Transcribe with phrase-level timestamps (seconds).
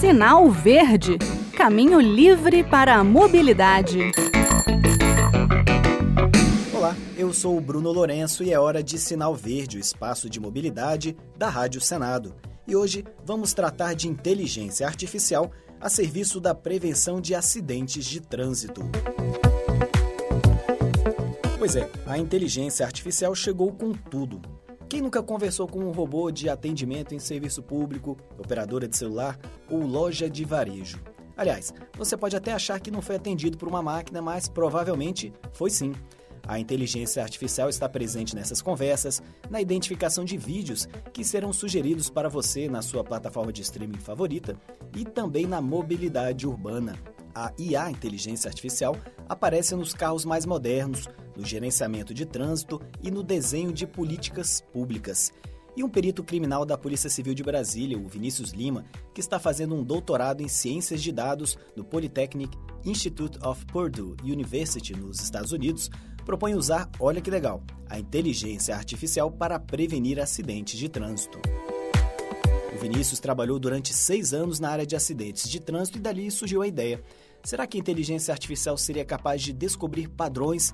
[0.00, 1.18] Sinal Verde
[1.56, 4.12] Caminho livre para a mobilidade.
[6.72, 10.38] Olá, eu sou o Bruno Lourenço e é hora de Sinal Verde, o espaço de
[10.38, 12.36] mobilidade da Rádio Senado.
[12.64, 15.50] E hoje vamos tratar de inteligência artificial
[15.80, 18.82] a serviço da prevenção de acidentes de trânsito.
[21.58, 24.40] Pois é, a inteligência artificial chegou com tudo.
[24.88, 29.38] Quem nunca conversou com um robô de atendimento em serviço público, operadora de celular
[29.70, 30.98] ou loja de varejo?
[31.36, 35.68] Aliás, você pode até achar que não foi atendido por uma máquina, mas provavelmente foi
[35.68, 35.92] sim.
[36.46, 42.30] A inteligência artificial está presente nessas conversas, na identificação de vídeos que serão sugeridos para
[42.30, 44.56] você na sua plataforma de streaming favorita
[44.96, 46.98] e também na mobilidade urbana.
[47.40, 48.96] A IA, inteligência artificial,
[49.28, 55.32] aparece nos carros mais modernos, no gerenciamento de trânsito e no desenho de políticas públicas.
[55.76, 58.84] E um perito criminal da Polícia Civil de Brasília, o Vinícius Lima,
[59.14, 64.96] que está fazendo um doutorado em ciências de dados no Polytechnic Institute of Purdue University,
[64.96, 65.88] nos Estados Unidos,
[66.24, 71.38] propõe usar, olha que legal, a inteligência artificial para prevenir acidentes de trânsito.
[72.74, 76.62] O Vinícius trabalhou durante seis anos na área de acidentes de trânsito e dali surgiu
[76.62, 77.02] a ideia.
[77.44, 80.72] Será que a inteligência artificial seria capaz de descobrir padrões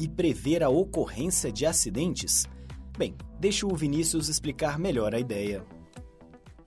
[0.00, 2.44] e prever a ocorrência de acidentes?
[2.96, 5.64] Bem, deixa o Vinícius explicar melhor a ideia.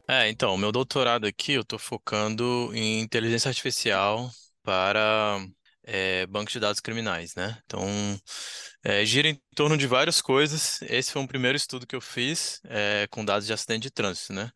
[0.08, 4.30] É, então, meu doutorado aqui eu estou focando em inteligência artificial
[4.64, 5.46] para
[5.84, 7.58] é, banco de dados criminais, né?
[7.66, 7.86] Então,
[8.84, 10.82] é, gira em torno de várias coisas.
[10.84, 14.34] Esse foi um primeiro estudo que eu fiz é, com dados de acidente de trânsito,
[14.34, 14.52] né?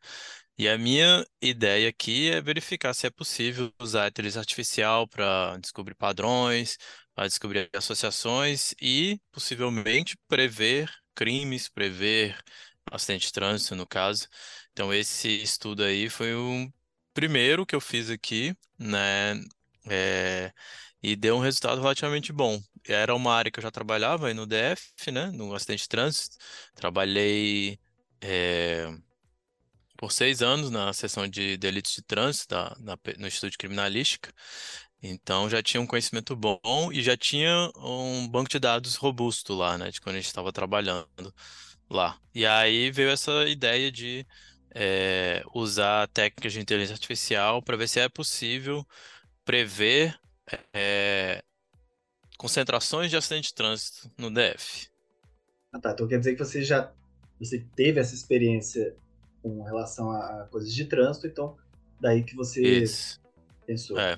[0.57, 5.57] E a minha ideia aqui é verificar se é possível usar a inteligência artificial para
[5.57, 6.77] descobrir padrões,
[7.15, 12.37] para descobrir associações e, possivelmente, prever crimes, prever
[12.91, 14.27] acidente de trânsito, no caso.
[14.71, 16.71] Então, esse estudo aí foi o
[17.13, 19.33] primeiro que eu fiz aqui, né?
[19.89, 20.51] É,
[21.01, 22.59] e deu um resultado relativamente bom.
[22.87, 25.31] Era uma área que eu já trabalhava aí no DF, né?
[25.31, 26.37] No acidente de trânsito.
[26.75, 27.79] Trabalhei
[28.21, 28.87] é,
[30.01, 34.33] por seis anos na seção de delitos de trânsito da, na, no Instituto de Criminalística.
[34.99, 39.77] Então já tinha um conhecimento bom e já tinha um banco de dados robusto lá,
[39.77, 39.91] né?
[39.91, 41.31] De quando a gente estava trabalhando
[41.87, 42.19] lá.
[42.33, 44.25] E aí veio essa ideia de
[44.73, 48.83] é, usar técnicas de inteligência artificial para ver se é possível
[49.45, 50.19] prever
[50.73, 51.43] é,
[52.39, 54.89] concentrações de acidente de trânsito no DF.
[55.71, 55.91] Ah, tá.
[55.91, 56.91] Então quer dizer que você já
[57.39, 58.95] você teve essa experiência
[59.41, 61.55] com relação a, coisas de trânsito, então
[61.99, 63.19] daí que você Isso.
[63.65, 63.99] pensou.
[63.99, 64.17] É.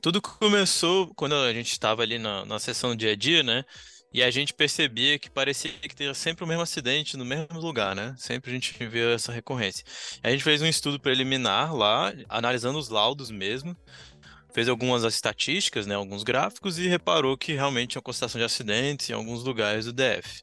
[0.00, 3.64] Tudo começou quando a gente estava ali na, na sessão do dia a dia, né?
[4.12, 7.94] E a gente percebia que parecia que tinha sempre o mesmo acidente no mesmo lugar,
[7.94, 8.14] né?
[8.16, 9.84] Sempre a gente via essa recorrência.
[10.22, 13.76] A gente fez um estudo preliminar lá, analisando os laudos mesmo,
[14.54, 19.12] fez algumas estatísticas, né, alguns gráficos e reparou que realmente tinha concentração de acidentes em
[19.12, 20.42] alguns lugares do DF.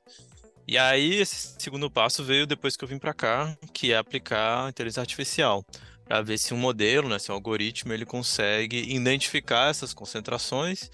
[0.68, 4.70] E aí esse segundo passo veio depois que eu vim para cá, que é aplicar
[4.70, 5.66] inteligência artificial
[6.06, 10.90] para ver se um modelo, né, se um algoritmo, ele consegue identificar essas concentrações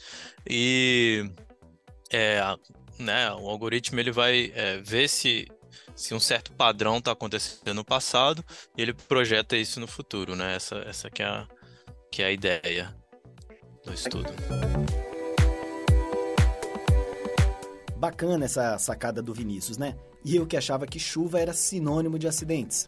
[0.47, 1.29] e
[2.11, 2.41] é,
[2.97, 5.47] né, o algoritmo ele vai é, ver se,
[5.95, 8.43] se um certo padrão está acontecendo no passado
[8.77, 10.55] e ele projeta isso no futuro, né?
[10.55, 11.47] Essa, essa que, é a,
[12.11, 12.95] que é a ideia
[13.85, 14.29] do estudo.
[17.99, 19.93] Bacana essa sacada do Vinícius, né?
[20.23, 22.85] E eu que achava que chuva era sinônimo de acidentes.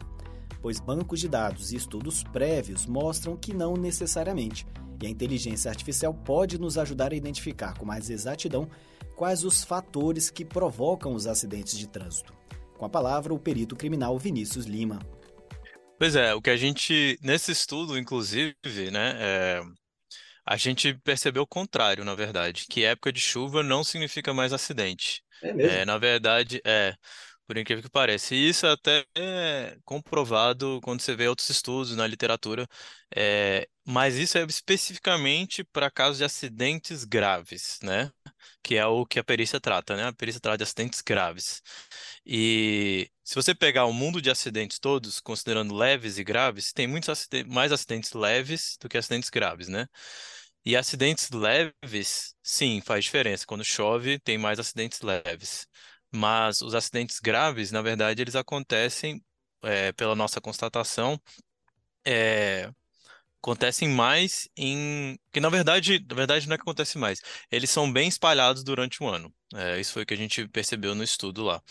[0.62, 4.66] Pois bancos de dados e estudos prévios mostram que não necessariamente.
[5.02, 8.66] E a inteligência artificial pode nos ajudar a identificar com mais exatidão
[9.14, 12.32] quais os fatores que provocam os acidentes de trânsito.
[12.78, 14.98] Com a palavra, o perito criminal Vinícius Lima.
[15.98, 18.54] Pois é, o que a gente, nesse estudo, inclusive,
[18.90, 19.62] né, é,
[20.44, 25.22] a gente percebeu o contrário, na verdade, que época de chuva não significa mais acidente.
[25.42, 25.72] É mesmo?
[25.72, 26.94] É, na verdade, é,
[27.46, 28.34] por incrível que pareça.
[28.34, 32.66] E isso é até é comprovado quando você vê outros estudos na literatura,
[33.14, 38.10] é, mas isso é especificamente para casos de acidentes graves, né?
[38.62, 40.04] Que é o que a perícia trata, né?
[40.06, 41.62] A perícia trata de acidentes graves.
[42.24, 47.08] E se você pegar o mundo de acidentes todos, considerando leves e graves, tem muitos
[47.08, 49.86] acidentes, mais acidentes leves do que acidentes graves, né?
[50.62, 53.46] E acidentes leves, sim, faz diferença.
[53.46, 55.66] Quando chove, tem mais acidentes leves.
[56.14, 59.24] Mas os acidentes graves, na verdade, eles acontecem,
[59.62, 61.18] é, pela nossa constatação,
[62.06, 62.70] é,
[63.42, 65.18] acontecem mais em.
[65.32, 67.20] Que na verdade, na verdade não é que acontece mais.
[67.50, 69.34] Eles são bem espalhados durante o ano.
[69.54, 71.62] É, isso foi o que a gente percebeu no estudo lá.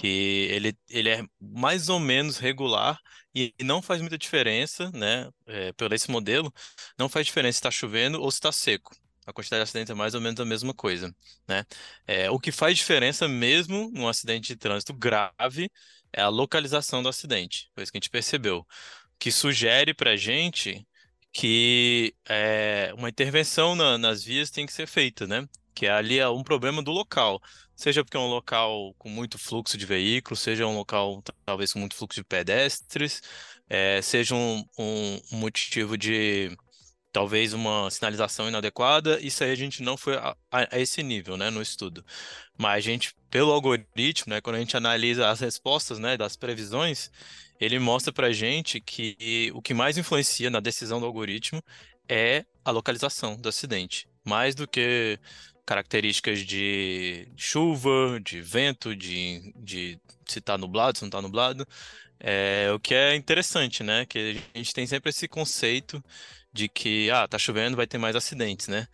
[0.00, 2.98] Que ele, ele é mais ou menos regular
[3.34, 5.28] e não faz muita diferença, né?
[5.46, 6.50] É, esse modelo,
[6.98, 8.96] não faz diferença se está chovendo ou se está seco.
[9.26, 11.14] A quantidade de acidentes é mais ou menos a mesma coisa,
[11.46, 11.64] né?
[12.06, 15.70] É, o que faz diferença mesmo num acidente de trânsito grave
[16.14, 17.70] é a localização do acidente.
[17.74, 18.66] Foi isso que a gente percebeu.
[19.18, 20.86] Que sugere para a gente
[21.30, 25.46] que é, uma intervenção na, nas vias tem que ser feita, né?
[25.74, 27.38] Que ali é um problema do local.
[27.80, 31.78] Seja porque é um local com muito fluxo de veículos, seja um local talvez com
[31.78, 33.22] muito fluxo de pedestres,
[33.70, 36.54] é, seja um, um, motivo de
[37.10, 41.48] talvez uma sinalização inadequada, isso aí a gente não foi a, a, esse nível, né,
[41.48, 42.04] no estudo.
[42.58, 47.10] Mas a gente, pelo algoritmo, né, quando a gente analisa as respostas, né, das previsões,
[47.58, 51.62] ele mostra para a gente que o que mais influencia na decisão do algoritmo
[52.06, 55.18] é a localização do acidente, mais do que
[55.70, 61.64] características de chuva, de vento, de, de se está nublado, se não está nublado.
[62.18, 64.04] É, o que é interessante, né?
[64.04, 66.02] Que a gente tem sempre esse conceito
[66.52, 68.88] de que, ah, tá chovendo, vai ter mais acidentes, né?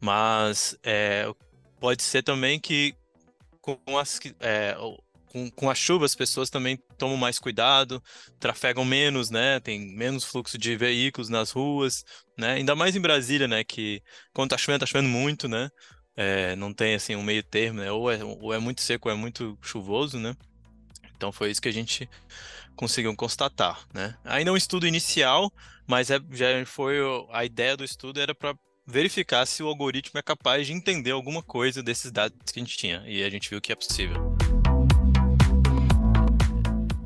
[0.00, 1.26] Mas é,
[1.80, 2.94] pode ser também que
[3.60, 4.76] com as, é,
[5.26, 8.00] com, com as pessoas também tomam mais cuidado,
[8.38, 9.58] trafegam menos, né?
[9.58, 12.04] Tem menos fluxo de veículos nas ruas,
[12.38, 12.52] né?
[12.52, 13.64] Ainda mais em Brasília, né?
[13.64, 14.00] Que
[14.32, 15.68] quando tá chovendo, tá chovendo muito, né?
[16.22, 17.90] É, não tem assim um meio termo, né?
[17.90, 20.36] Ou é, ou é muito seco ou é muito chuvoso, né?
[21.16, 22.06] Então foi isso que a gente
[22.76, 24.14] conseguiu constatar, né?
[24.22, 25.50] Ainda é um estudo inicial,
[25.86, 26.98] mas é, já foi
[27.32, 28.54] a ideia do estudo era para
[28.86, 32.76] verificar se o algoritmo é capaz de entender alguma coisa desses dados que a gente
[32.76, 34.36] tinha e a gente viu que é possível.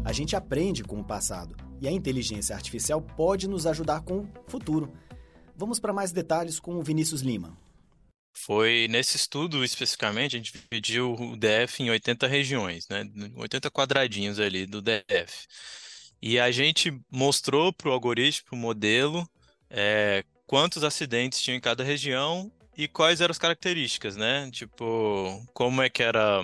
[0.05, 4.29] A gente aprende com o passado e a inteligência artificial pode nos ajudar com o
[4.49, 4.93] futuro.
[5.57, 7.57] Vamos para mais detalhes com o Vinícius Lima.
[8.35, 13.05] Foi nesse estudo especificamente, a gente dividiu o DF em 80 regiões, né?
[13.37, 15.47] 80 quadradinhos ali do DF.
[16.21, 19.29] E a gente mostrou para o algoritmo, para o modelo,
[19.71, 24.51] é, quantos acidentes tinham em cada região e quais eram as características, né?
[24.51, 26.43] Tipo, como é que era,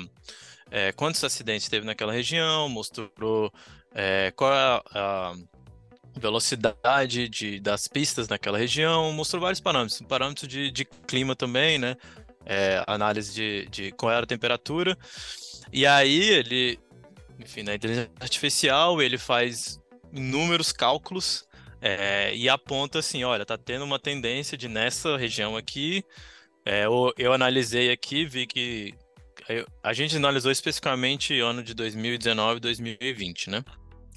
[0.70, 3.52] é, quantos acidentes teve naquela região, mostrou
[3.92, 5.34] é, qual a, a
[6.16, 11.96] velocidade de, das pistas naquela região, mostrou vários parâmetros, parâmetros de, de clima também, né?
[12.44, 14.96] É, análise de, de qual era a temperatura.
[15.72, 16.78] E aí ele,
[17.38, 19.80] enfim, na inteligência artificial, ele faz
[20.12, 21.46] inúmeros cálculos
[21.80, 26.04] é, e aponta assim, olha, tá tendo uma tendência de nessa região aqui.
[26.64, 28.94] É, eu, eu analisei aqui, vi que
[29.82, 33.64] a gente analisou especificamente ano de 2019 e 2020, né?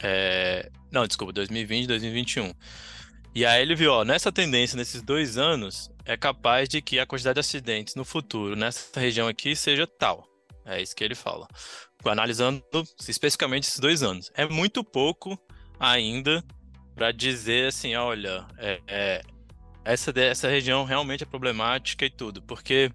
[0.02, 0.70] É...
[0.92, 2.54] Não, desculpa, 2020 e 2021.
[3.36, 7.06] E aí ele viu, ó, nessa tendência, nesses dois anos, é capaz de que a
[7.06, 10.28] quantidade de acidentes no futuro, nessa região aqui, seja tal.
[10.66, 11.48] É isso que ele fala.
[12.06, 12.64] Analisando
[13.08, 14.32] especificamente esses dois anos.
[14.36, 15.38] É muito pouco
[15.80, 16.44] ainda
[16.96, 19.22] para dizer assim, olha, é, é,
[19.84, 22.42] essa, essa região realmente é problemática e tudo.
[22.44, 22.92] Porque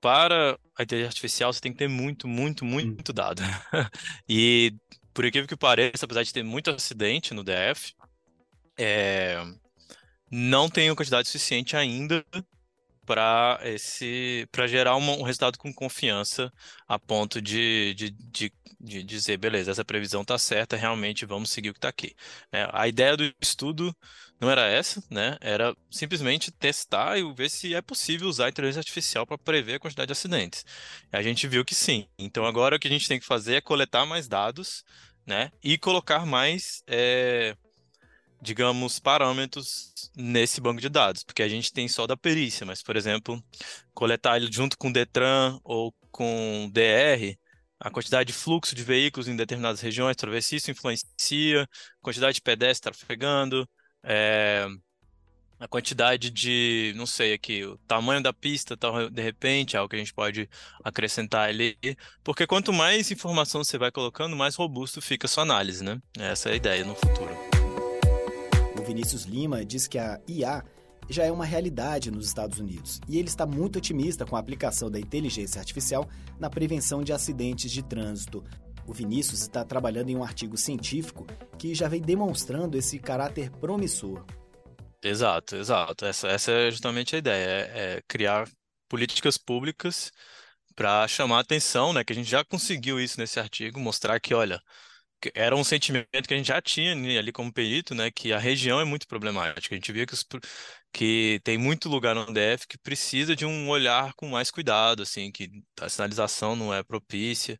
[0.00, 3.42] para a inteligência artificial você tem que ter muito, muito, muito dado.
[4.28, 4.72] e
[5.12, 7.94] por incrível que pareça, apesar de ter muito acidente no DF,
[8.78, 9.42] é,
[10.30, 12.24] não tenho quantidade suficiente ainda
[13.06, 16.52] para esse para gerar um resultado com confiança
[16.86, 21.70] a ponto de, de, de, de dizer beleza essa previsão está certa realmente vamos seguir
[21.70, 22.14] o que está aqui.
[22.52, 23.94] É, a ideia do estudo
[24.40, 25.36] não era essa né?
[25.40, 29.80] Era simplesmente testar e ver se é possível usar a inteligência artificial para prever a
[29.80, 30.64] quantidade de acidentes.
[31.12, 32.06] A gente viu que sim.
[32.18, 34.84] Então agora o que a gente tem que fazer é coletar mais dados
[35.26, 35.52] né?
[35.62, 37.56] E colocar mais é,
[38.42, 42.96] digamos, parâmetros nesse banco de dados, porque a gente tem só da perícia, mas, por
[42.96, 43.42] exemplo,
[43.94, 47.38] coletar ele junto com o Detran ou com DR,
[47.78, 51.68] a quantidade de fluxo de veículos em determinadas regiões, para ver se isso influencia,
[52.00, 53.68] quantidade de pedestres trafegando,
[54.02, 54.66] é,
[55.60, 58.76] a quantidade de, não sei aqui, o tamanho da pista,
[59.08, 60.50] de repente, é algo que a gente pode
[60.82, 61.78] acrescentar ali,
[62.24, 66.02] porque quanto mais informação você vai colocando, mais robusto fica a sua análise, né?
[66.18, 67.51] Essa é a ideia no futuro.
[68.82, 70.64] O Vinícius Lima diz que a IA
[71.08, 74.90] já é uma realidade nos Estados Unidos e ele está muito otimista com a aplicação
[74.90, 78.42] da inteligência artificial na prevenção de acidentes de trânsito.
[78.84, 81.24] O Vinícius está trabalhando em um artigo científico
[81.56, 84.26] que já vem demonstrando esse caráter promissor.
[85.00, 86.04] Exato, exato.
[86.04, 87.60] Essa, essa é justamente a ideia, é,
[87.98, 88.48] é criar
[88.88, 90.10] políticas públicas
[90.74, 92.02] para chamar a atenção, né?
[92.02, 94.60] Que a gente já conseguiu isso nesse artigo, mostrar que, olha,
[95.34, 98.80] era um sentimento que a gente já tinha ali como perito, né, que a região
[98.80, 99.74] é muito problemática.
[99.74, 100.24] A gente via que, os,
[100.92, 105.30] que tem muito lugar no DF que precisa de um olhar com mais cuidado, assim,
[105.32, 105.50] que
[105.80, 107.58] a sinalização não é propícia.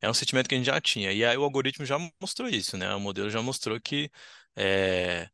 [0.00, 1.12] É um sentimento que a gente já tinha.
[1.12, 2.94] E aí o algoritmo já mostrou isso, né?
[2.94, 4.10] O modelo já mostrou que
[4.56, 5.28] é,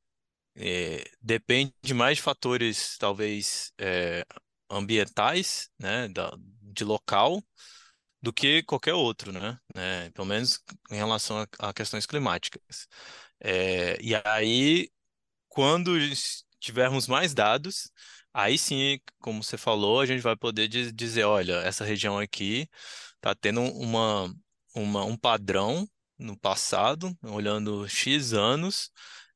[0.57, 4.25] é, depende mais de fatores, talvez, é,
[4.71, 6.33] ambientais, né, da,
[6.63, 7.43] de local,
[8.23, 9.59] do que qualquer outro, né?
[9.75, 10.61] É, pelo menos
[10.91, 12.89] em relação a, a questões climáticas.
[13.41, 14.91] É, e aí,
[15.49, 15.93] quando
[16.61, 17.91] tivermos mais dados,
[18.33, 22.69] aí sim, como você falou, a gente vai poder dizer, olha, essa região aqui
[23.17, 24.33] está tendo uma,
[24.75, 28.91] uma, um padrão no passado, olhando X anos,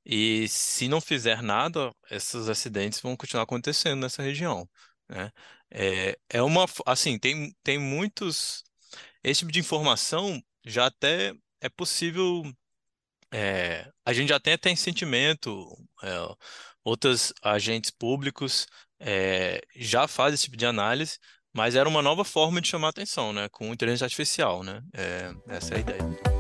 [0.05, 4.69] e se não fizer nada, esses acidentes vão continuar acontecendo nessa região,
[5.09, 5.31] né?
[5.71, 8.63] É, é uma, assim, tem, tem muitos,
[9.23, 12.43] esse tipo de informação já até é possível,
[13.33, 15.67] é, a gente já tem até sentimento,
[16.03, 16.37] é,
[16.85, 18.67] outros agentes públicos
[19.01, 21.19] é, já fazem esse tipo de análise,
[21.53, 24.83] mas era uma nova forma de chamar atenção, né, com inteligência artificial, né?
[24.95, 26.33] É, essa é a ideia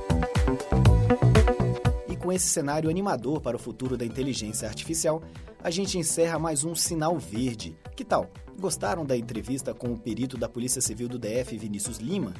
[2.22, 5.20] com esse cenário animador para o futuro da inteligência artificial,
[5.58, 7.76] a gente encerra mais um Sinal Verde.
[7.96, 8.30] Que tal?
[8.60, 12.32] Gostaram da entrevista com o perito da Polícia Civil do DF, Vinícius Lima?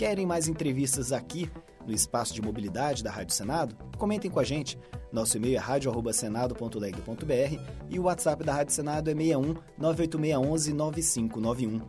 [0.00, 1.52] Querem mais entrevistas aqui
[1.86, 3.76] no espaço de mobilidade da Rádio Senado?
[3.98, 4.78] Comentem com a gente.
[5.12, 11.82] Nosso e-mail é radio@senado.leg.br e o WhatsApp da Rádio Senado é 61 98611 9591.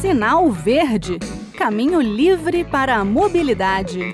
[0.01, 1.20] Sinal Verde
[1.62, 4.12] Caminho livre para a mobilidade.